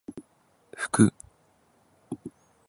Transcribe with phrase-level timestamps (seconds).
[0.75, 1.13] ふく